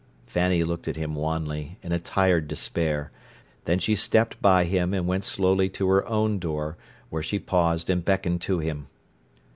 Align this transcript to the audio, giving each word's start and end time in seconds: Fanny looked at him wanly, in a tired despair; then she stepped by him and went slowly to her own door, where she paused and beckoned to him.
Fanny 0.25 0.63
looked 0.63 0.87
at 0.87 0.95
him 0.95 1.13
wanly, 1.13 1.77
in 1.83 1.91
a 1.91 1.99
tired 1.99 2.47
despair; 2.47 3.11
then 3.65 3.77
she 3.77 3.95
stepped 3.95 4.41
by 4.41 4.63
him 4.63 4.95
and 4.95 5.05
went 5.05 5.23
slowly 5.23 5.69
to 5.69 5.87
her 5.89 6.03
own 6.07 6.39
door, 6.39 6.75
where 7.11 7.21
she 7.21 7.37
paused 7.37 7.87
and 7.87 8.03
beckoned 8.03 8.41
to 8.41 8.57
him. 8.57 8.87